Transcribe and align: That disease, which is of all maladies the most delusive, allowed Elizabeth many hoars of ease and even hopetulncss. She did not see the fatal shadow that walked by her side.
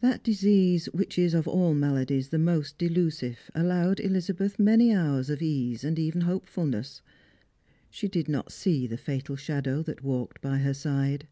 That 0.00 0.22
disease, 0.22 0.86
which 0.92 1.18
is 1.18 1.34
of 1.34 1.48
all 1.48 1.74
maladies 1.74 2.28
the 2.28 2.38
most 2.38 2.78
delusive, 2.78 3.50
allowed 3.56 3.98
Elizabeth 3.98 4.56
many 4.56 4.92
hoars 4.92 5.30
of 5.30 5.42
ease 5.42 5.82
and 5.82 5.98
even 5.98 6.22
hopetulncss. 6.22 7.00
She 7.90 8.06
did 8.06 8.28
not 8.28 8.52
see 8.52 8.86
the 8.86 8.96
fatal 8.96 9.34
shadow 9.34 9.82
that 9.82 10.04
walked 10.04 10.40
by 10.42 10.58
her 10.58 10.74
side. 10.74 11.26